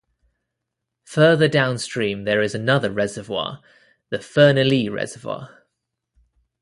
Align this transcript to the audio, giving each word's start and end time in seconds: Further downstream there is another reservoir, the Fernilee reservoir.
Further 1.05 1.47
downstream 1.47 2.23
there 2.23 2.41
is 2.41 2.55
another 2.55 2.89
reservoir, 2.91 3.61
the 4.09 4.17
Fernilee 4.17 4.89
reservoir. 4.89 5.67